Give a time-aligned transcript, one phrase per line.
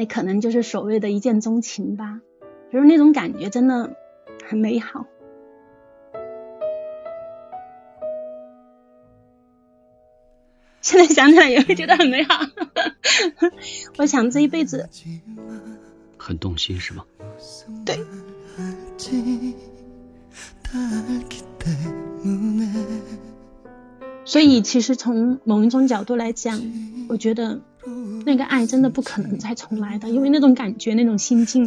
[0.00, 2.22] 那可能就是所谓的一见钟情吧，
[2.72, 3.94] 就是那种感觉真的
[4.48, 5.04] 很美好。
[10.80, 12.46] 现在想起来也会觉得很美好。
[13.98, 14.88] 我想这一辈子
[16.16, 17.04] 很动心是吗？
[17.84, 17.98] 对。
[24.24, 26.58] 所以，其实从某一种角度来讲，
[27.10, 27.60] 我觉得
[28.24, 31.66] 那个爱真的不可能再重来的，因为那种感觉、那种心境，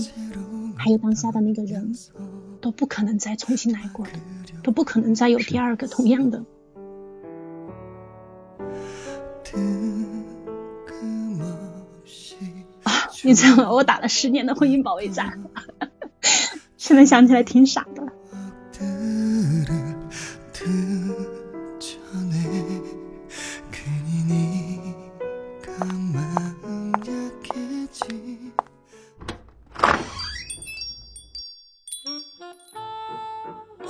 [0.77, 1.93] 还有当下的那个人，
[2.61, 4.11] 都不可能再重新来过的，
[4.63, 6.43] 都不可能再有第二个同样的。
[12.83, 12.91] 啊，
[13.23, 13.71] 你知道吗？
[13.71, 15.43] 我打了十年的婚姻保卫战，
[16.77, 18.12] 现在想起来挺傻的。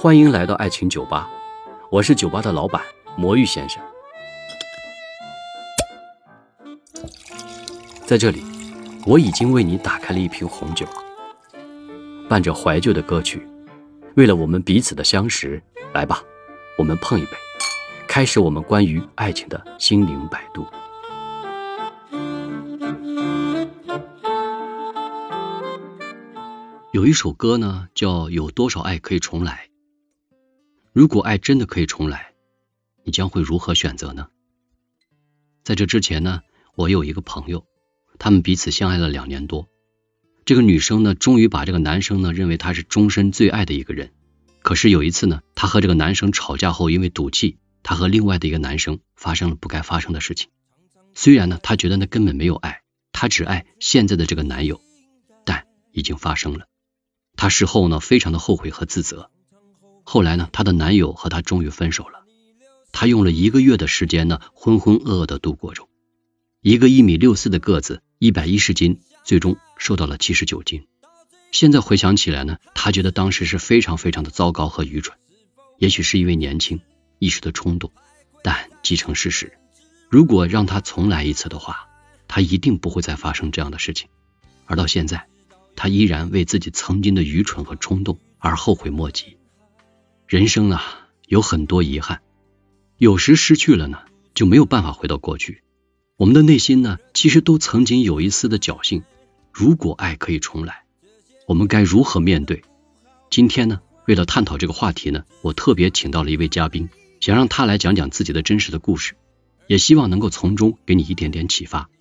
[0.04, 1.30] 欢迎来到爱情酒吧，
[1.90, 2.84] 我是酒吧的老板
[3.16, 3.82] 魔芋先生。
[8.06, 8.44] 在这里，
[9.06, 10.86] 我已经为你打开了一瓶红酒，
[12.28, 13.48] 伴着怀旧的歌曲，
[14.18, 16.22] 为了我们彼此的相识，来吧，
[16.78, 17.32] 我们碰一杯，
[18.06, 20.66] 开始我们关于爱情的心灵摆渡。
[26.92, 29.68] 有一首歌呢，叫《有多少爱可以重来》。
[30.94, 32.34] 如果爱真的可以重来，
[33.04, 34.28] 你将会如何选择呢？
[35.64, 36.42] 在这之前呢，
[36.76, 37.66] 我有一个朋友，
[38.20, 39.68] 他们彼此相爱了两年多。
[40.46, 44.12] 这个女生呢，终于把这个男生呢认为他是终身最爱的一个人。
[44.62, 50.52] 可是有一次呢，她和这个男生吵架后，因为赌气，她和另外的一个男生发生了不该发生的事情。
[51.16, 54.80] 虽然呢，她觉得那根本没有爱，她只爱现在的这个男友，
[55.44, 56.68] 但已经发生了。
[57.36, 59.32] 她事后呢，非常的后悔和自责。
[60.04, 62.24] 后来呢，她的男友和她终于分手了。
[62.92, 65.90] 她用了一个月的时间呢，浑浑噩噩的度过中。
[66.62, 70.88] 一个一米六四的个子，一百一十斤，最终瘦到了七十九斤。
[71.52, 75.18] 现在回想起来呢，她觉得当时是非常非常的糟糕和愚蠢。
[75.78, 76.80] 也许是因为年轻，
[77.20, 77.92] 一时的冲动，
[78.44, 79.58] 但既成事实。
[80.10, 81.88] 如果让她重来一次的话，
[82.28, 84.08] 她一定不会再发生这样的事情。
[84.66, 85.28] 而到现在，
[85.76, 89.38] 她依然为自己曾经的愚蠢和冲动而后悔莫及。
[90.34, 90.82] 人生啊，
[91.28, 92.22] 有很多遗憾，
[92.98, 94.00] 有时失去了呢，
[94.34, 95.62] 就没有办法回到过去。
[96.18, 99.04] 我们的内心呢，其实都曾经有一丝的侥幸。
[99.52, 100.86] 如果爱可以重来，
[101.46, 102.64] 我们该如何面对？
[103.30, 106.90] 今天呢，为了探讨这个话题呢，我特别请到了一位嘉宾，
[107.20, 109.14] 想让他来讲讲自己的真实的故事，
[109.68, 111.92] 也希望能够从中给你一点点启发。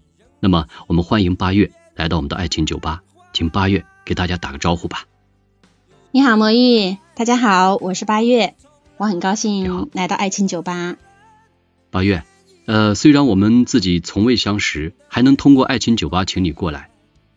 [0.40, 3.02] 那么，我们欢迎八月来到我们的爱情酒吧，
[3.34, 5.04] 请八月给大家打个招呼吧。
[6.14, 8.52] 你好，魔芋，大家好，我是八月，
[8.98, 10.96] 我很高兴来到爱情酒吧。
[11.90, 12.22] 八月，
[12.66, 16.90] 呃，虽然我们自己从未相识，还能通过爱情酒吧请你过来，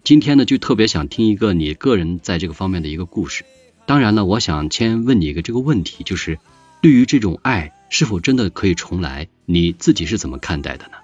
[0.03, 3.45] 今天呢，就特别想听一个你个人在这个方面的一个故事。
[3.85, 6.37] 当然了，我想先问你一个这个问题，就是
[6.81, 10.97] 对于这种爱是否真的可以重来，你自己是怎么看待的呢？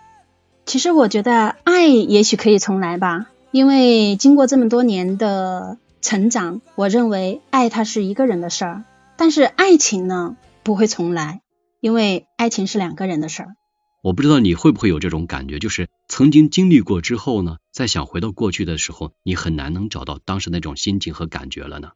[0.66, 5.78] 其实我觉得爱也许可以重来吧，因为经过这么多年的。
[6.02, 8.84] 成长，我认为爱它是一个人的事儿，
[9.18, 11.42] 但是爱情呢不会重来，
[11.80, 13.56] 因为爱情是两个人的事儿。
[14.02, 21.92] 我不知道你会不会有这种感觉，就是曾经经历过之后呢，再想回到过去的时候，你很难能找到当时那种心情和感觉了呢？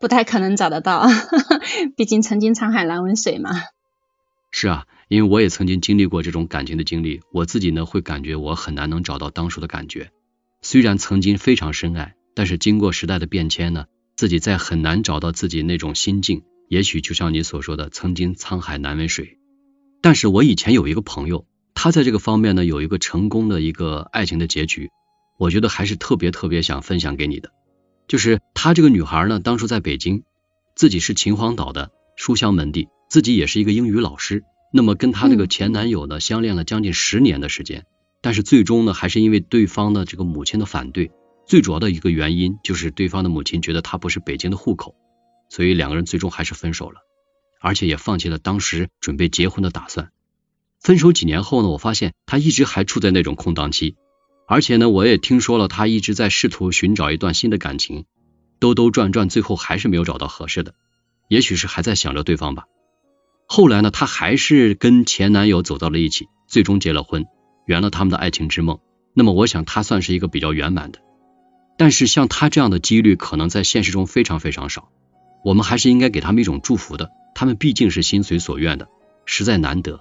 [0.00, 1.06] 不太可能找得到，
[1.94, 3.50] 毕竟曾经沧海难为水嘛。
[4.50, 10.10] 是啊，因为我也曾经经历过这种感情的经历，我自己呢会感觉我很难能找到当初的感觉，
[10.62, 12.14] 虽然曾经非常深爱。
[12.36, 16.42] 但是经过时代的变迁呢，自己再很难找到自己那种心境。
[16.68, 19.38] 也许就像你所说的，曾经沧海难为水。
[20.02, 24.90] 但是我以前有一个朋友，他在这个方面呢有一个成功的一个爱情的结局，
[25.38, 27.52] 我觉得还是特别特别想分享给你的。
[28.06, 30.22] 就是他这个女孩呢，当初在北京，
[30.74, 34.44] 自己是秦皇岛的书香门第，自己也是一个英语老师。
[34.74, 37.86] 那么跟她这个前男友呢，相恋了将近十年的时间，
[38.20, 41.10] 但是最终呢，还是因为对方的这个母亲的反对。
[41.46, 44.96] 最主要的一个原因就是对方的母亲觉得他不是北京的户口，
[45.48, 47.00] 所以两个人最终还是分手了，
[47.60, 50.10] 而且也放弃了当时准备结婚的打算。
[50.80, 53.94] 分手几年后呢，我发现他一直还处在那种空档期，
[54.48, 58.06] 而且呢，我也听说了他一直在试图寻找一段新的感情，
[58.58, 60.74] 兜兜转转，最后还是没有找到合适的，
[61.28, 62.64] 也许是还在想着对方吧。
[63.46, 67.24] 后来呢，他还是跟前男友走到了一起，最终结了婚，
[67.66, 68.80] 圆了他们的爱情之梦。
[69.14, 71.05] 那么，我想他算是一个比较圆满的。
[71.78, 74.88] 但是像他这样的几率可能在现实中非常非常少，
[75.44, 78.88] 我们还是应该给他们一种祝福的，他们毕竟是心随所愿的，
[79.26, 80.00] 实在难得。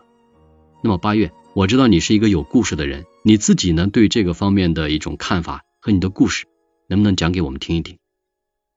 [0.81, 6.45] 那么八月，我知道你是一个有故事的人，你自己呢对这个方面的一种看法和你的故事，
[6.88, 7.98] 能不能讲给我们听一听？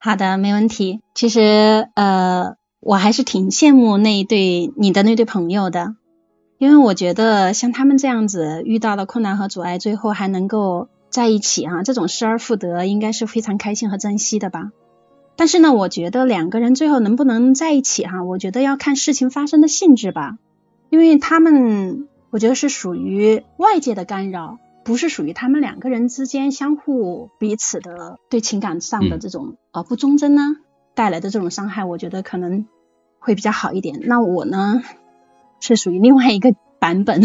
[0.00, 1.00] 好的，没问题。
[1.14, 5.94] 其实呃，我还是挺羡慕那一对你的那对朋友的，
[6.58, 10.88] 因为我觉得像他们这样子遇到了困难和阻碍，最后还能够。
[11.10, 14.70] 在一起啊，这种失而复得应该是非常开心和珍惜的吧。
[15.36, 20.36] 但是呢，我觉得两个人最后能不能在一起哈，我觉得要看事情发生的性质吧。
[20.90, 30.56] 因为他们，我觉得是属于外界的干扰，不是属于他们两个人之间相互彼此的对情感上的这种呃不忠贞呢
[30.94, 32.66] 带来的这种伤害，我觉得可能
[33.18, 34.00] 会比较好一点。
[34.04, 34.82] 那我呢
[35.60, 37.22] 是属于另外一个版本，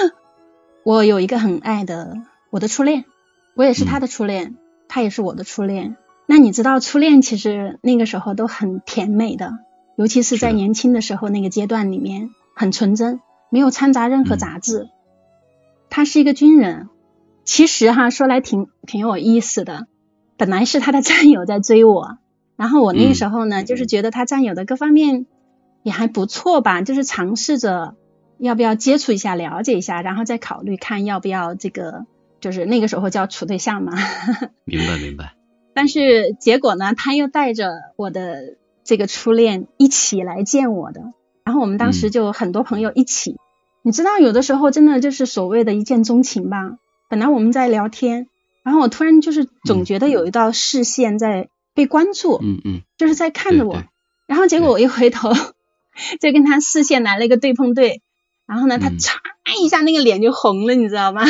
[0.84, 2.16] 我有一个很爱的。
[2.50, 3.04] 我的初恋，
[3.54, 4.56] 我也是他的初恋，
[4.88, 5.96] 他也是我的初恋。
[6.26, 9.58] 那你知道，初恋其实那个时候都很甜美的，
[9.96, 13.20] 尤其是在年轻的时候那个阶段里面，很纯真，
[13.50, 14.88] 没有掺杂任何杂质。
[15.88, 16.88] 他是一个军人，
[17.44, 19.86] 其实哈说来挺挺有意思的。
[20.36, 22.18] 本来是他的战友在追我，
[22.56, 25.26] 然后我那个时候呢，就是觉得他战友的各方面
[25.82, 27.94] 也还不错吧，就是尝试着
[28.38, 32.04] 要不要接触一下，了解一下，然后再考虑看要不要这个。
[32.40, 33.92] 就是那个时候叫处对象嘛，
[34.64, 35.34] 明白明白。
[35.74, 41.02] 但是结果呢，他又带着我的这个初恋一起来见我的，
[41.44, 43.36] 然后我们当时就很多朋友一起。
[43.82, 46.78] 你知道，有的时候真的就是所谓的一见钟情吧。
[47.08, 48.26] 本来我们在聊天，
[48.64, 53.84] 然后我突然就是总觉得有一道视线在被关注，嗯嗯，就是在看着我。
[54.26, 55.30] 然后结果我一回头，
[56.20, 58.02] 就跟他视线来了一个对碰对，
[58.46, 59.12] 然后呢，他嚓
[59.62, 61.22] 一下那个脸就红了，你知道吗？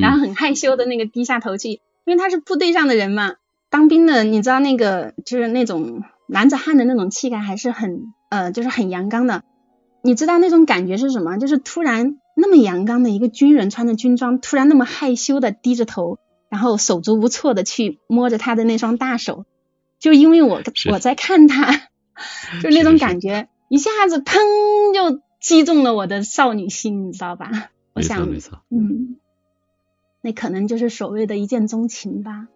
[0.00, 3.34] 然后很害羞的那个低下头去，因为他是部队上的人嘛，
[3.70, 9.44] 当兵的，你知道那个就是那种男子汉的那种气概还是很呃，就是很阳刚的。
[10.02, 11.36] 你知道那种感觉是什么？
[11.36, 16.18] 就是突然那么阳刚的一个军人穿着军装，突然那么害羞的低着头，
[16.48, 19.44] 然后手足无措的去摸着他的那双大手，
[19.98, 21.72] 就因为我我在看他，
[22.62, 24.34] 就那种感觉一下子砰
[24.94, 27.70] 就击中了我的少女心，你知道吧？
[27.92, 29.19] 我想，没错，嗯。
[30.22, 32.48] 那可能就是所谓的一见钟情吧，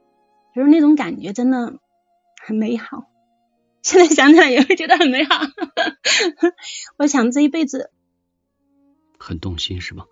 [0.54, 1.78] 就是那种感觉真的
[2.42, 3.10] 很美好。
[3.82, 5.40] 现在想起来也会觉得很美好。
[6.96, 7.90] 我想这一辈子
[9.18, 10.06] 很动心是吧？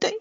[0.00, 0.20] 对。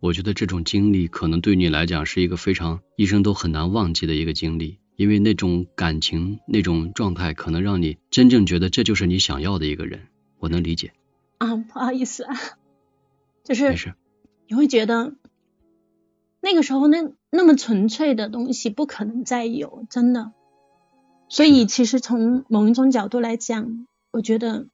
[0.00, 10.06] 我觉得这种经历可能对你来讲是一个非常一生都很难忘记的一个经历，因为那种感情那种状态可能让你真正觉得这就是你想要的一个人。
[10.38, 10.92] 我能理解。
[11.38, 12.36] 啊，不好意思啊，
[13.42, 13.94] 就是没事。
[14.46, 15.14] 你会觉得。
[16.40, 20.32] 那个时候，那那么纯粹的东西不可能再有，真的。
[21.28, 24.66] 所以，其实从某一种角度来讲，我觉得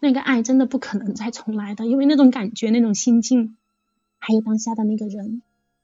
[0.00, 3.56] 那个爱真的不可能再重来的，因为那种感觉、那种心境，
[4.18, 5.42] 还有当下的那个人，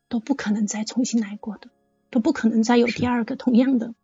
[0.09, 1.69] 都不可能再重新来过的，
[2.11, 3.95] 都不可能再有第二个同样的。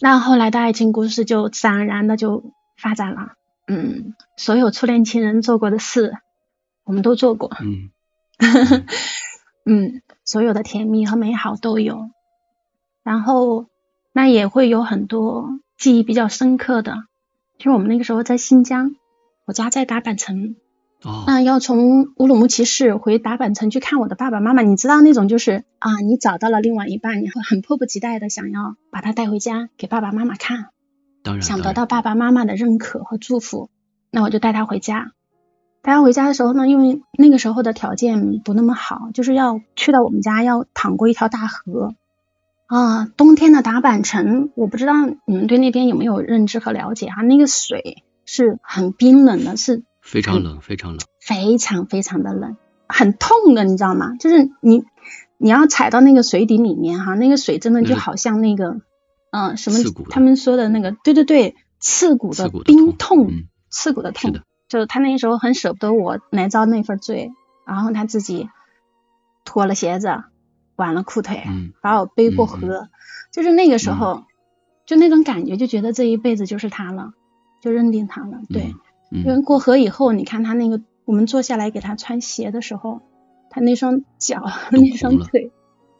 [0.00, 3.32] 那后来的爱情故事就自然而然的就发展了。
[3.66, 6.12] 嗯，所有初恋情人做过的事，
[6.84, 7.50] 我们都做过。
[7.60, 7.90] 嗯。
[9.64, 12.10] 嗯，所有的甜蜜和美好都有，
[13.02, 13.66] 然后
[14.12, 17.04] 那也会有很多记忆比较深刻的，
[17.58, 18.94] 就我们那个时候在新疆，
[19.46, 20.56] 我家在达坂城，
[21.02, 30.66] 哦，那要从乌鲁木齐市回达坂城去看我的爸爸妈妈，你知道那种就是啊，你找到了另外一半，你会很迫不及待的想要把他带回家给爸爸妈妈看，
[31.22, 33.70] 当然，想得到爸爸妈妈的认可和祝福，
[34.10, 35.12] 那我就带他回家。
[35.84, 41.94] 带他回家的时候呢，因为那个时候的条件不那么好，就是要去到我们家要淌过一条大河
[42.66, 43.04] 啊。
[43.18, 44.94] 冬天的达坂城，我不知道
[45.26, 47.20] 你们对那边有没有认知和了解哈？
[47.20, 52.56] 那个水是很冰冷的，是非常冷，非常冷，非常非常的冷，
[52.88, 54.16] 很痛的，你知道吗？
[54.18, 54.84] 就是你
[55.36, 58.80] 你要踩到那个水底里面哈，那个水真的就好像那个
[59.32, 63.28] 嗯什么他们说的那个，对对对，刺骨的冰痛，
[63.68, 64.32] 刺骨的痛。
[64.68, 67.32] 就是他那个时候很舍不得我来遭那份罪，
[67.66, 68.48] 然后他自己
[69.44, 70.24] 脱了鞋子，
[70.76, 71.44] 挽了裤腿，
[71.82, 72.88] 把我背过河。
[73.30, 74.24] 就是那个时候，
[74.86, 77.12] 就那种感觉，就觉得这一辈子就是他了，
[77.60, 78.40] 就认定他了。
[78.48, 78.74] 对，
[79.10, 83.00] 因为过河以后，你看他那个，我们坐下来给他穿鞋的时候，
[83.50, 85.52] 他那双脚那双腿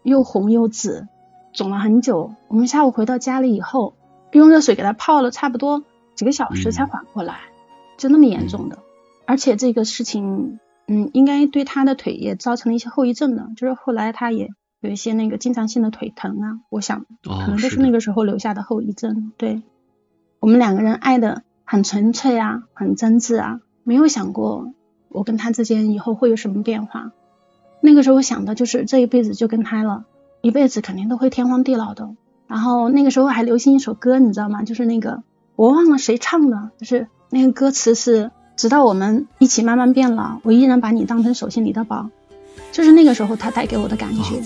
[0.03, 1.07] 又红又紫，
[1.53, 2.35] 肿了很久。
[2.49, 3.95] 我们下午回到家里以后，
[4.33, 5.83] 用热水给他泡了差不多
[6.15, 7.41] 几个小时才缓过来。
[7.97, 8.79] 就那么严重的，
[9.27, 19.33] 而且这个事情，嗯，应该对他的腿也造成了一些后遗症的，就是后来他也有一些那个经常性的腿疼啊，我想哦，可能都是那个时候留下的后遗症。
[19.37, 19.63] 对，
[20.41, 24.73] 我们两个人爱的很纯粹啊，很真挚啊，没有想过
[25.09, 27.13] 我跟他之间以后会有什么变化。
[27.81, 30.05] 那个时候想的就是这一辈子就跟他了，
[30.43, 32.15] 一辈子肯定都会天荒地老的。
[32.47, 34.63] 然后那个时候还流行一首歌，你知道吗？
[34.65, 35.23] 就是那个
[35.57, 42.11] 我忘了谁唱的，就是那个歌词是“直到我们一起慢慢变老，我依然把你当成手心里的宝”，
[42.73, 44.43] 就是那个时候他带给我的感觉。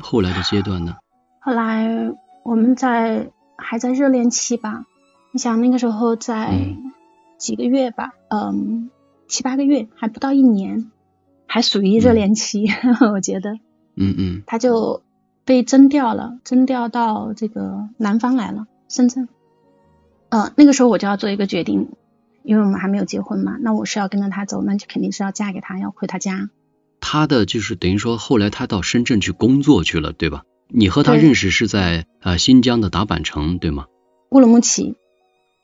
[0.00, 0.96] 后来的阶段呢？
[1.40, 1.86] 后来
[2.42, 4.84] 我们在还在热恋期吧，
[5.30, 6.92] 你想那个时候在嗯
[7.38, 8.90] 几个月吧，嗯，
[9.28, 10.90] 七八个月，还不到一年，
[11.46, 12.66] 还属于热恋期，
[13.12, 13.54] 我觉得
[13.94, 15.02] 嗯嗯，他就
[15.44, 19.28] 被征调了，征调到这个南方来了，深圳。
[20.30, 21.88] 呃，那个时候我就要做一个决定，
[22.42, 26.50] 因为我们还没有结婚嘛，那我是要跟着他走，那就肯定是要嫁给他，要回他家。
[27.00, 30.42] 他的就是等于说后来他到深圳去工作去了，对吧？
[30.68, 33.86] 你和他认识是在呃新疆的达坂城，对吗？
[34.30, 34.96] 乌鲁木齐，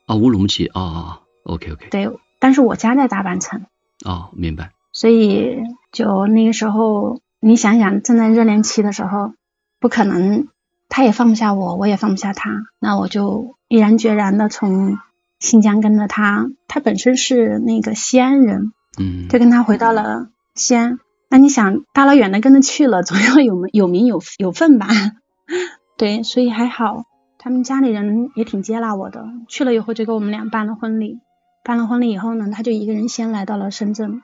[0.07, 3.67] 啊，乌鲁木齐，啊啊啊，OK OK，对，但是我家在大坂城。
[4.05, 9.33] 哦，明白，所以就那个时候，你想想正在热恋期的时候，
[9.81, 10.49] 不可能，
[10.89, 14.99] 他也放不下我，我也放不下他，那我就毅然决然的从
[15.39, 20.99] 新疆跟着他，他本身是那个西安人，嗯，就跟他回到了西安。
[21.31, 24.87] 那你想，大老远的跟着去了，总要有有名有有份吧？
[25.97, 27.05] 对，所以还好，
[27.45, 29.27] 他们家里人也挺接纳我的。
[29.49, 31.21] 去了以后就给我们俩办了婚礼，
[31.63, 34.23] 办了婚礼以后呢，他就一个人先来到了深圳。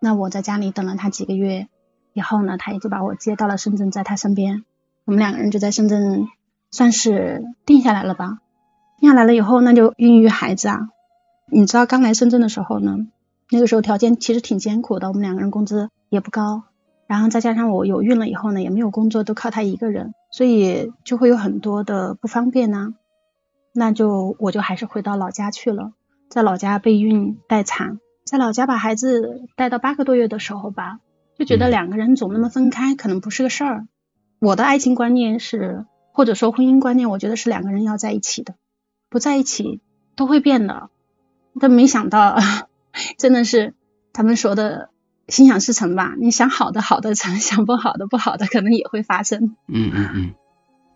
[0.00, 1.66] 那我在家里等了他几个月，
[2.12, 4.62] 以后呢，他也就把我接到了深圳，在他身边，
[5.04, 6.28] 我们两个人就在深圳
[6.70, 8.38] 算是定下来了吧。
[9.00, 10.90] 定下来了以后，那就孕育孩子啊。
[11.50, 12.98] 你知道刚来深圳的时候呢，
[13.50, 16.62] 那个时候条件其实挺艰苦的，我们两个人工资也不高，
[17.10, 22.94] 然后再加上我有孕了以后呢，也没有工作，都靠他一个人，所以就会有很多的不方便呐、
[23.74, 25.90] 那就我就还是回到老家去了，
[26.28, 31.00] 在老家备孕待产，在老家把孩子带到八个多月的时候吧，
[31.36, 33.88] 就觉得嗯两个人总那么分开，可能不是个事儿。
[34.38, 38.54] 我的爱情观念是，或者说婚姻观念，我觉得是两个人要在一起的，
[39.08, 39.80] 不在一起
[40.14, 40.90] 都会变的。
[41.58, 42.38] 但没想到，
[43.18, 43.74] 真的是
[44.12, 44.90] 他们说的
[45.30, 46.14] 心想事成吧？
[46.18, 49.56] 你想好的好的成， 想不好的不好的可能也会发生。
[49.68, 50.34] 嗯嗯嗯，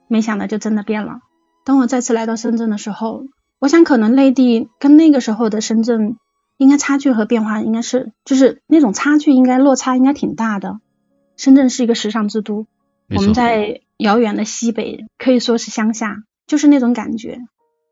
[0.08, 1.20] 没想到就真的变了。
[1.64, 3.24] 当我再次来到深圳的时候，
[3.58, 6.16] 我想可能内地跟那个时候的深圳
[6.58, 10.78] 应该差距和变化应该是，就是那种差距应该落差应该挺大的。
[11.36, 12.66] 深圳是一个时尚之都，
[13.10, 17.38] 我们，在遥远的西北可以说是乡下，就是那种感觉。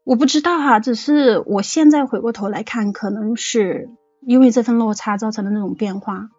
[0.04, 3.88] 我不知道哈，只是我现在回过头来看，可能是
[4.26, 6.30] 因为这份落差造成的那种变化。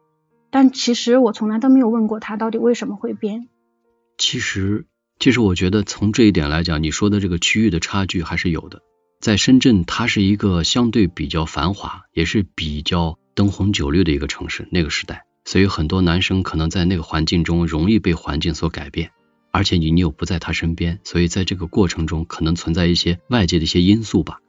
[0.50, 3.48] 但其实我从来都没有问过他到底为什么会变。
[4.18, 4.86] 其实
[5.20, 8.82] 其实我觉得从这一点来讲，你说的这个区域的差距还是有的。
[9.20, 19.12] 在深圳，它是一个相对比较繁华，也是比较灯红酒绿的一个城市，那个时代，所以很多男生可能在那个环境中容易被环境所改变，
[19.50, 24.42] 而且你你又不在他身边，所以在这个过程中可能存在一些外界的一些因素吧。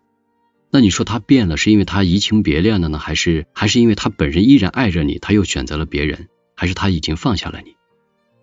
[0.74, 6.26] 那你说他变了，是因为他移情别恋了呢，还是还是因为他本人依然爱着你，他又选择了别人，
[6.56, 7.76] 还是他已经放下了你？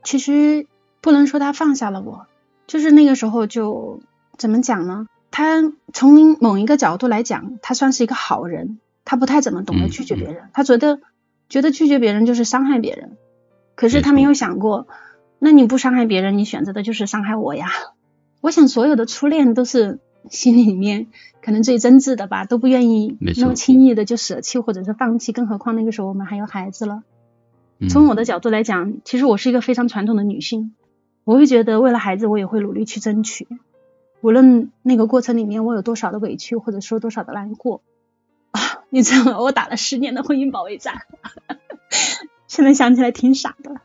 [0.05, 0.65] 其实
[1.01, 2.27] 不能说他放下了我，
[2.67, 4.01] 就是那个时候就
[4.37, 5.07] 怎么讲呢？
[5.29, 11.01] 他从某一个角度来讲，他算是一个好人，他不太怎么懂得嗯拒绝别人，他觉得
[11.49, 13.17] 觉得拒绝别人就是伤害别人，
[13.75, 14.87] 可是他没有想过，
[15.37, 17.71] 那你不伤害别人，你选择的就是伤害我呀。
[18.39, 21.07] 我想所有的初恋都是心里面
[21.41, 27.03] 可能最真挚的吧，都不愿意那么轻易的就舍弃或者是放弃，更何况那个时候我们还有孩子了。
[27.79, 30.75] 嗯从我的角度来讲，其实我是一个非常传统的女性，
[31.23, 33.47] 我会觉得为了孩子，我也会努力去争取，
[34.21, 37.81] 无论那个过程里面我有多少的委屈，或者说多少的难过
[38.51, 39.39] 啊，你知道吗？
[39.39, 41.01] 我打了十年的婚姻保卫战，
[42.47, 43.81] 现在想起来挺傻的。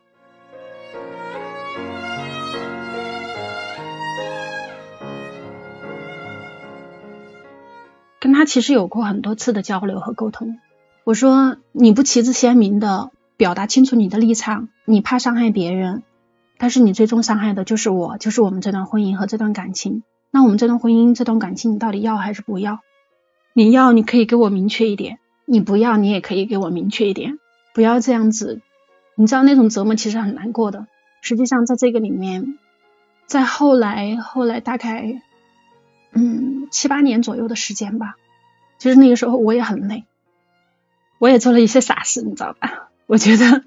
[8.37, 10.59] 他其实有过很多次的交流和沟通。
[11.05, 16.03] 我说你不旗帜鲜明的表达清楚你的立场，你怕伤害别人，
[16.59, 20.03] 但是你最终伤害的就是我，就是我们这段婚姻和这段感情。
[20.31, 22.81] 那我们这段婚姻、这段感情，你到底要还是不要？
[23.55, 25.17] 你要，你可以给我明确一点；
[25.47, 27.39] 你不要，你也可以给我明确一点。
[27.73, 28.61] 不要这样子，
[29.15, 30.87] 你知道那种折磨其实很难过的。
[31.23, 32.59] 实际上，在这个里面，
[33.27, 35.23] 在后来后来大概
[36.13, 38.17] 嗯七八年左右的时间吧，
[38.87, 40.05] 其实那个时候我也很累，
[41.19, 42.89] 我也做了一些傻事，你知道吧？
[43.07, 43.65] 我觉得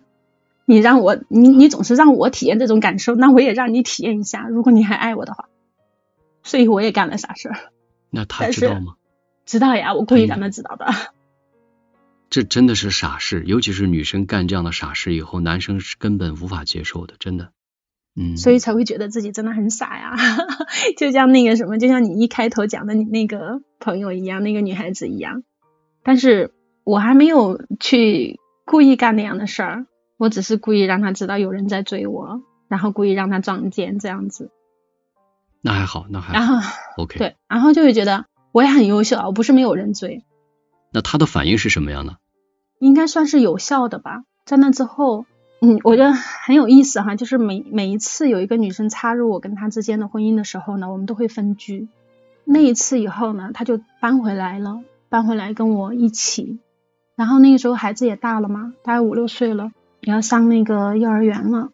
[0.63, 5.49] 你让我你你总是让我体验这种感受，那我也让你体验一下，如果你还爱我的话，
[6.41, 7.51] 所以我也干了傻事。
[8.09, 8.95] 那他知道吗？
[9.45, 10.89] 知道呀，我故意让他知道的。
[12.29, 17.51] 这真的是傻事，尤其是女生干这样的傻事以后，男生是根本无法接受的，真的。
[18.19, 20.15] 嗯，所以才会觉得自己真的很傻呀，
[20.97, 25.43] 就像那个什么，就像你一开头讲的你那个朋友一样，那个女孩子一样。
[26.03, 29.85] 但是我还没有去故意干那样的事儿，
[30.17, 34.51] 我只是故意让他知道有人在追我，然后故意让他撞见这样子。
[35.61, 37.17] 那还好，那还好然后 OK。
[37.17, 40.23] 对，然后就会觉得我也很优秀啊，我不是没有人追。
[40.91, 42.17] 那他的反应是什么样的？
[42.79, 44.23] 应该算是有效的吧。
[44.45, 45.25] 在那之后，
[45.61, 51.89] 嗯，我觉得很有意思哈，就是每每一次有一个女生插入我跟她之间的婚姻的时候呢，我们都会分居。
[52.45, 56.59] 那一次以后呢，她就搬回来了，搬回来跟我一起。
[57.15, 61.69] 然后那个时候孩子也大了嘛，大概五六岁了，也要上那个幼儿园了，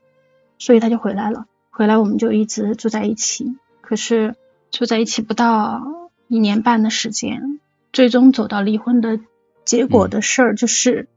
[0.58, 1.46] 所以她就回来了。
[1.70, 3.56] 回来我们就一直住在一起。
[3.82, 4.36] 可是
[4.72, 7.60] 住在一起不到一年半的时间。
[7.94, 9.20] 最终走到离婚的
[9.64, 11.08] 结果的事儿，就是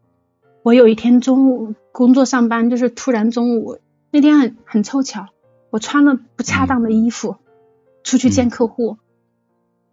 [0.62, 3.80] 我有一天中午工作上班，就是突然中午
[4.12, 5.26] 那天很很凑巧，
[5.70, 7.38] 我穿了不恰当的衣服
[8.04, 8.98] 出去见客户，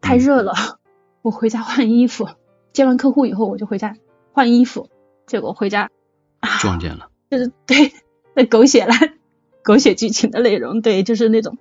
[0.01, 0.53] 太热了，
[1.24, 2.29] 我回家换衣服，
[2.74, 3.97] 见完客户以后我就回家
[4.33, 4.88] 换衣服，
[5.25, 5.89] 结果回家
[6.62, 7.91] 撞见了，就是 对
[8.35, 8.93] 那狗血了，
[9.63, 11.57] 狗血剧情的内容，对，就是那种。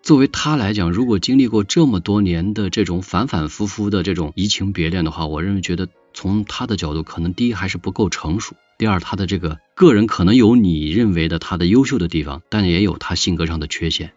[0.00, 14.12] 作为他来讲，如果经历过这么多年的这种反反复复的这种移情别恋的话，我认为觉得从他的角度，可能第一还是不够成熟，第二他的这个个人可能有你认为的他的优秀的地方，但也有他性格上的缺陷，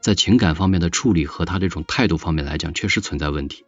[0.00, 3.64] 在情感方面的处理和他这种态度方面来讲，确实存在问题。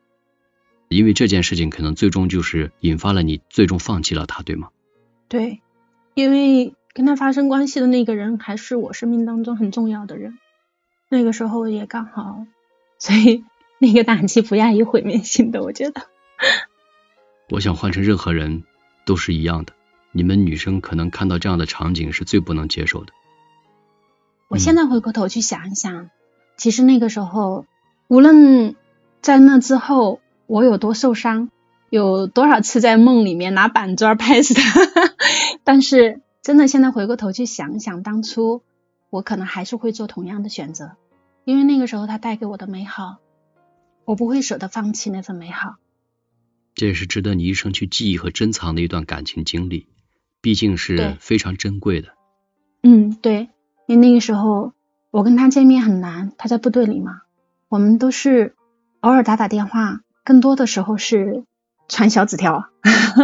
[0.89, 4.69] 因为这件事情可能最终就是引发了你最终放弃了他，对吗？
[5.29, 5.63] 对，
[6.15, 10.39] 因为跟他发生关系的那个人还是我生命当中很重要的人。
[11.09, 12.47] 那个时候也刚好，
[12.99, 13.45] 所以
[13.79, 16.03] 那个打击不亚于毁灭性的，我觉得。
[17.53, 18.65] 我想换成任何人
[19.05, 19.75] 都是一样的。
[20.11, 23.13] 你们女生可能看到这样的场景是最不能接受的。
[24.49, 26.09] 我现在回过头去想一想，
[26.57, 27.67] 其实那个时候，
[28.09, 28.75] 无论
[29.21, 31.51] 在那之后我有多受伤，
[31.91, 34.81] 有多少次在梦里面拿板砖拍死他，
[35.63, 38.63] 但是真的现在回过头去想想，当初
[39.11, 40.93] 我可能还是会做同样的选择。
[41.45, 43.19] 因为那个时候他带给我的美好，
[44.07, 45.77] 我不会舍得放弃那份美好。
[46.75, 49.87] 这也是值得你一生去记忆和珍藏的一段感情经历，
[50.41, 52.09] 毕竟是非常珍贵的。
[52.83, 53.49] 嗯，对，
[53.87, 54.73] 因为那个时候
[55.11, 57.23] 我跟他见面很难，他在部队里嘛，
[57.69, 58.55] 我们都是
[59.01, 61.45] 偶尔打打电话，更多的时候是
[61.89, 62.71] 传小纸条，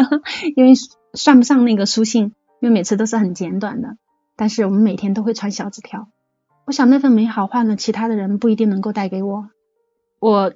[0.55, 0.75] 因为
[1.15, 3.97] 算不上那个书信，因为每次都是很简短的，
[4.37, 6.09] 但是我们每天都会传小纸条。
[6.67, 9.49] 我想那份美好换了其他的人不一定能够带给我，
[10.21, 10.53] 我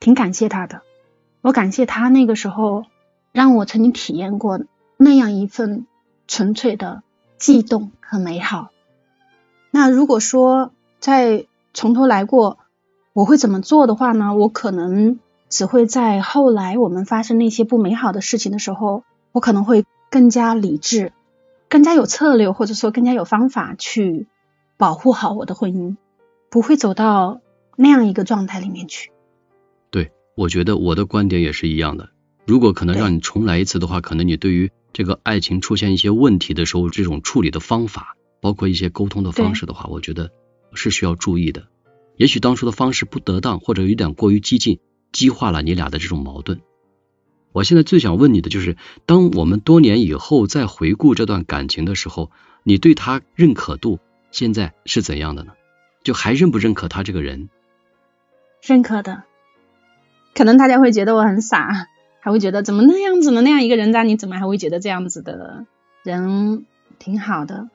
[0.00, 0.80] 挺感谢他的，
[1.44, 2.86] 我感谢他那个时候
[3.30, 4.62] 让我曾经体验过
[4.96, 5.86] 那样一份
[6.26, 7.02] 纯粹的
[7.36, 8.70] 悸动和美好。
[9.70, 12.56] 那如果说再从头来过，
[13.12, 14.34] 我会怎么做的话呢？
[14.34, 21.12] 我可能只会在后来我们发生那些不美好的事情的时候，我可能会更加理智，
[21.68, 24.28] 更加有策略，或者说更加有方法去。
[24.76, 25.96] 保护好我的婚姻，
[26.50, 27.40] 不会走到
[27.76, 29.12] 那样一个状态里面去。
[30.36, 32.10] 对，我觉得我的观点也是一样的。
[32.46, 40.30] 如果可能让你重来一次的话，可能你对于这个爱情出现一些问题的时候，这种处理的方法，包括一些沟通的方式的话，我觉得
[40.74, 41.68] 是需要注意的。
[42.16, 44.78] 也许当初的方式不得当，或者有点过于激进，
[45.12, 46.60] 激化了你俩的这种矛盾。
[47.52, 52.30] 我现在最想问你的就是，当我们多年以后再回顾这段感情的时候，
[52.62, 54.00] 你对他认可度？
[54.30, 55.52] 现在是怎样的呢？
[56.02, 57.48] 就还认不认可他这个人？
[58.60, 59.22] 认可的，
[60.34, 61.88] 可能大家会觉得我很傻，
[62.20, 63.40] 还会觉得怎么那样子呢？
[63.40, 65.66] 那样一个人渣，你怎么还会觉得这样子的
[66.02, 66.66] 人
[66.98, 67.68] 挺好的？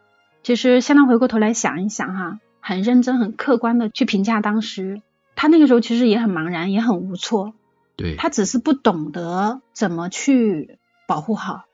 [0.44, 5.02] 其实现在回过头来想一想哈，很认真、很客观的去评价当时
[5.36, 7.54] 他那个时候，其实也很茫然，也很无措。
[7.96, 11.66] 对，他只是不懂得怎么去保护好。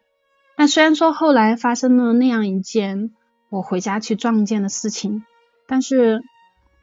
[0.58, 3.12] 那虽然说后来发生了那样一件。
[3.48, 5.24] 我回家去撞见的事情，
[5.66, 6.24] 但是，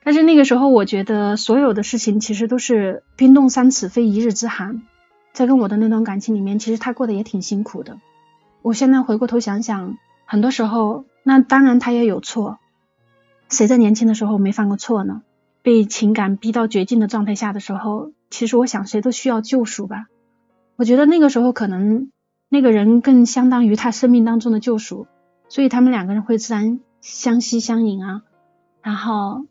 [0.05, 4.83] 但是那个时候，我觉得所有的事情其实都是冰冻三尺非一日之寒。
[5.33, 7.99] 在跟我的那段感情里面，其实他过得也挺辛苦的。
[8.61, 12.59] 我现在回过头想想，很多时候，那当然他也有错，
[13.49, 15.23] 谁在年轻的时候没犯过错呢？
[15.63, 20.07] 被情感逼到绝境的状态下的时候，其实我想谁都需要救赎吧。
[20.77, 22.11] 我觉得那个时候可能
[22.49, 25.07] 那个人更相当于他生命当中的救赎，
[25.49, 28.23] 所以他们两个人会自然相惜相迎啊。
[28.83, 29.47] 然后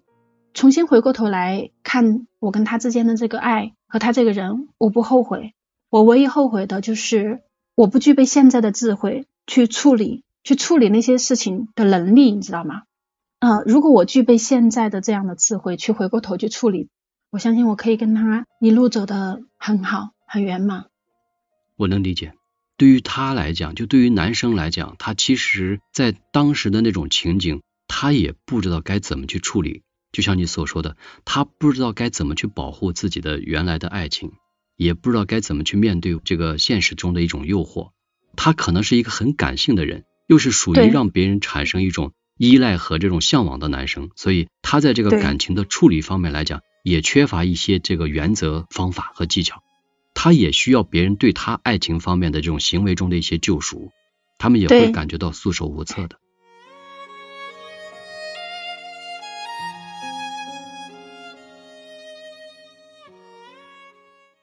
[0.54, 5.54] 重新回过头来看我跟他之间的这个爱和他这个人，我不后悔。
[5.90, 7.42] 我唯一后悔的就是
[7.76, 12.84] 我不具备现在的智慧去处理去处理那些事情的能力，你知道吗？
[13.40, 16.90] 呃，如果我具备现在的这样的智慧去回过头去处理，
[17.30, 20.86] 我相信我可以跟他一路走得很好很圆满。
[21.76, 22.34] 我能理解，
[22.78, 29.82] 对于他来讲，就对于男生来讲，他其实在当时的那种情景，他也不知道该怎么去处理。
[30.12, 34.32] 就像你所说的，他不知道该怎么去保护自己的原来的爱情，
[34.76, 37.91] 也不知道该怎么去面对这个现实中的一种诱惑。
[38.36, 42.12] 他可能是一个很感性的人，又是属于让别人产生一种。
[42.38, 49.62] 依赖和这种向往的男生，所以他在这个感情的处理方面来讲，也缺乏一些这个原则、方法和技巧。
[50.15, 53.91] 他也需要别人对他爱情方面的这种行为中的一些救赎，
[54.39, 56.17] 他们也会感觉到束手无策的。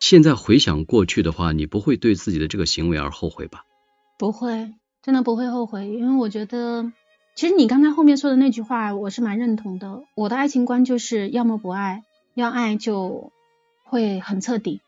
[0.01, 3.65] 现在回想过去的话，你不会对自己的这个行为而后悔吧？
[4.19, 6.93] 不会，真的不会后悔，因为我觉得。
[7.35, 10.03] 其实你刚才后面说的那句话，我是蛮认同的。
[10.17, 12.03] 我的爱情观就是要么不爱，
[12.35, 13.31] 要爱就
[13.85, 14.81] 会很彻底，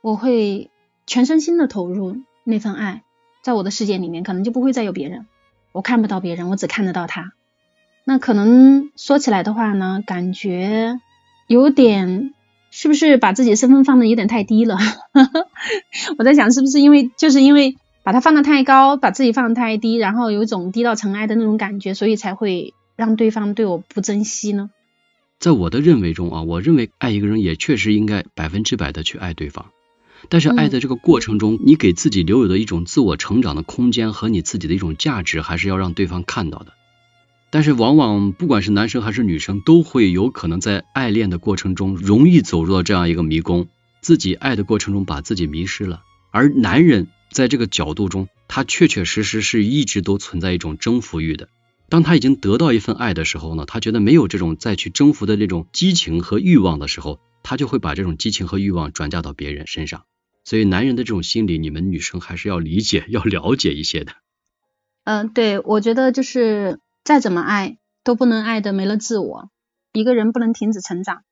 [0.00, 0.70] 我会
[1.06, 3.02] 全身心的投入那份爱，
[3.42, 5.26] 在我的世界里面，可能就不会再有别人，
[5.72, 7.34] 我看不到别人，我只看得到他。
[8.04, 10.98] 那可能说起来的话呢，感觉
[11.48, 12.32] 有点
[12.70, 14.78] 是不是把自己身份放的有点太低了？
[16.18, 17.76] 我在想是不是因为就是因为。
[18.02, 24.70] 把它放得太高，把自己放得太低，然后有一种低到尘埃的那种感觉，所以才会让对方对我不珍惜呢。
[25.38, 29.66] 在我的认为中啊，我认为爱一个人也确实应该百分之百的去爱对方，
[30.30, 36.72] 但是爱的这个过程中，你给自己留有的一种自我成长的空间和你自己的一种价值，还是要让对方看到的。
[37.50, 43.68] 但是往往不管是男生还是女生，都会有可能在爱恋的过程中容易走入到这样一个迷宫，
[44.00, 47.08] 自己爱的过程中把自己迷失了，而男人。
[47.32, 51.48] 在这个角度中，他确确实实是一直都存在一种征服欲的。
[51.88, 60.02] 当他已经得到一份爱的时候呢，他觉得没有这种再去征服的这种激情和欲望的时候，他就会把这种激情和欲望转嫁到别人身上。
[60.42, 64.14] 所以，男人的这种心理，你们女生还是要理解、要了解一些的。
[65.04, 69.50] 嗯，对，我觉得就是再怎么爱，都不能爱的没了自我。
[69.92, 71.22] 一个人不能停止成长。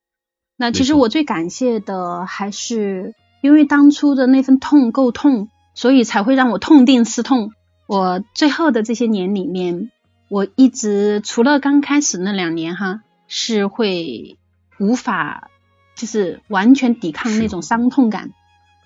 [0.56, 5.48] 那其实我最感谢的还是因为当初的那份痛够痛。
[5.74, 7.52] 所以才会让我痛定思痛。
[7.86, 9.92] 我最后的这些年里面，
[10.28, 14.38] 我一直除了刚开始那两年哈，是会
[14.80, 15.50] 无法
[15.94, 18.32] 就是完全抵抗那种伤痛感，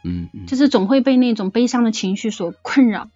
[0.04, 3.08] 嗯嗯，就是总会被那种悲伤的情绪所困扰。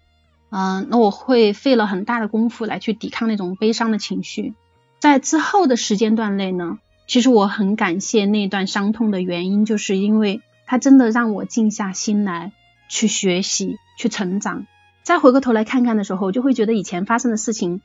[0.49, 4.53] 嗯，那我会费了很大的功夫来去抵抗那种悲伤的情绪。
[4.99, 12.53] 在之后的时间段内呢，其实我很感谢那段伤痛的原因，就是因为它真的让我静下心来。
[12.89, 14.65] 去学习，去成长，
[15.03, 17.81] 再回过头来看看的时候，就会觉得以前发生的事情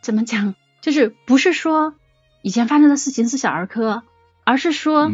[0.00, 1.92] 怎么讲，就是不是说
[2.40, 4.02] 以前发生的事情是小儿科，
[4.44, 5.12] 而是说，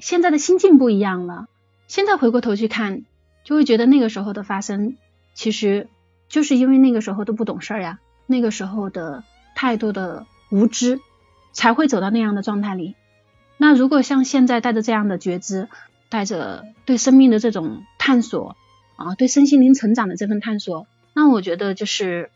[0.00, 1.46] 现在的心境不一样了。
[1.86, 3.04] 现在回过头去看，
[3.44, 4.96] 就会觉得那个时候的发生，
[5.34, 5.86] 其实
[6.30, 9.22] 就是因为那个时候都不懂事儿呀，那个时候的
[9.54, 10.98] 太多的无知，
[11.52, 12.94] 才会走到那样的状态里。
[13.58, 15.68] 那如果像现在带着这样的觉知，
[16.08, 18.56] 带着对生命的这种探索。
[18.96, 22.30] 啊，对身心灵成长的这份探索，那我觉得就是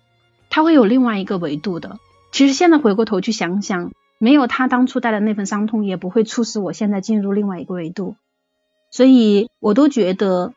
[0.48, 1.98] 他会有另外一个维度的。
[2.32, 8.16] 其实现在回过头去想想，没有他当初带的那份伤痛，也不会促使我现在进入另外一个维度。
[8.90, 10.54] 所以我都觉得，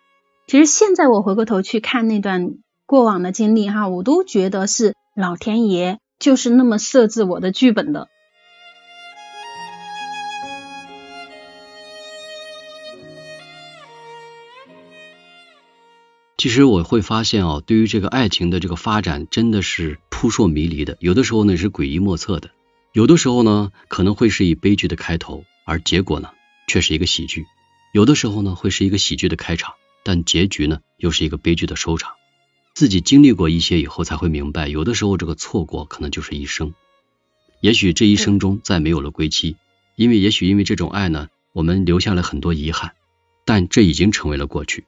[0.47, 2.52] 其实现在我回过头去看那段
[2.88, 8.08] 过往的经历哈，我都觉得是老天爷就是那么设置我的剧本的。
[16.38, 20.95] 其实我会发现啊，对于这个爱情的这个发展，真的是扑朔迷离的。
[21.02, 22.52] 有的时候呢是诡异莫测的，
[22.93, 26.30] 有的时候呢可能会是以悲剧的开头，而结果呢
[26.69, 27.41] 却是一个喜剧；
[27.91, 29.73] 有的时候呢会是一个喜剧的开场，
[30.06, 32.16] 但结局呢又是一个悲剧的收场。
[32.77, 36.75] 自己经历过一些以后，才会明白，有的时候这个错过可能就是一生。
[37.59, 39.55] 也许这一生中再没有了归期，
[39.95, 42.91] 因为也许因为这种爱呢，我们留下了很多遗憾，
[43.45, 44.85] 但这已经成为了过去。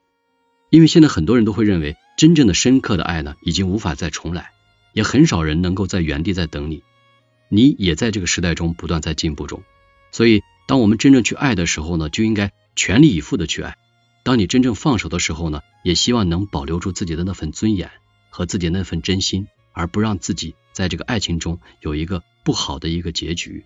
[0.69, 4.51] 因为现在很多人都会认为，真正的深刻的爱呢，已经无法再重来，
[4.93, 6.83] 也很少人能够在原地再等你。
[7.49, 9.63] 你也在这个时代中不断在进步中。
[10.11, 13.77] 所以，当我们真正去爱的时候呢，就应该全力以赴的去爱。
[14.29, 17.89] 当你真正放手的时候呢，也希望能保留住自己的那份尊严
[18.29, 23.65] 和自己那份真心，而不让自己在这个爱情中有一个不好的一个结局。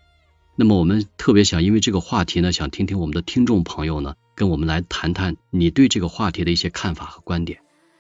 [0.56, 7.60] 那么，我们特别想因为这个话题呢，想听听我们的听众朋友呢，跟我们来谈谈你对这个话题的一些看法和观点。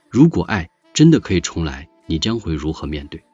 [0.09, 3.25] 如果爱真的可以重来，你将会如何面对？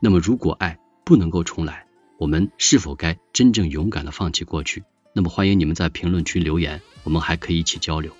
[0.00, 1.84] 那么，如果爱不能够重来，
[2.16, 4.82] 我们是否该真正勇敢的放弃过去？
[5.12, 8.16] 那么，欢迎你们在评论区留言，我们还可以一起交流。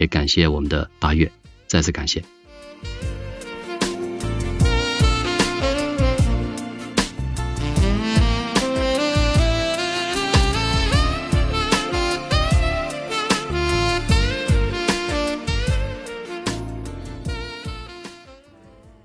[0.00, 1.30] 也感谢我们的八月，
[1.66, 2.24] 再次感谢。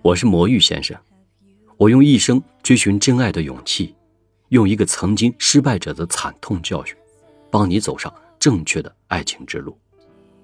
[0.02, 0.98] 我是魔芋先生，
[1.76, 3.94] 我用一生追寻真爱的勇气，
[4.48, 6.96] 用一个曾经失败者的惨痛教训，
[7.52, 9.78] 帮你走上正确的爱情之路。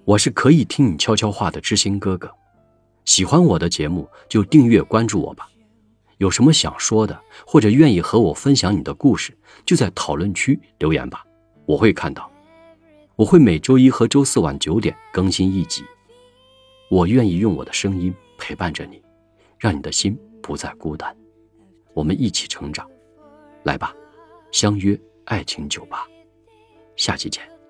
[0.03, 2.29] 我是可以听你悄悄话的知心哥哥，
[3.05, 5.47] 喜欢我的节目就订阅关注我吧。
[6.17, 11.23] 有什么想说的，或者愿意和我分享你的故事，就在讨论区留言吧，
[11.65, 12.29] 我会看到。
[13.15, 15.83] 我会每周一和周四晚九点更新一集。
[16.89, 19.01] 我愿意用我的声音陪伴着你，
[19.59, 21.15] 让你的心不再孤单。
[21.93, 22.89] 我们一起成长，
[23.63, 23.93] 来吧，
[24.51, 26.07] 相约爱情酒吧，
[26.95, 27.60] 下期见。